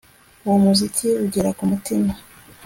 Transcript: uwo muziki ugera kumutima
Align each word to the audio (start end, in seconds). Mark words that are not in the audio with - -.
uwo 0.45 0.57
muziki 0.65 1.07
ugera 1.23 1.49
kumutima 1.57 2.11